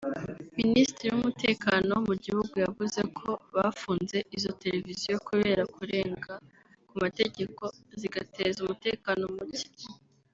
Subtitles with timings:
[0.59, 6.33] Minisitiri w’Umutekano mu gihugu yavuze ko bafunze izo televiziyo kubera kurenga
[6.87, 7.63] ku mategeko
[7.99, 9.67] zigateza umutekano muke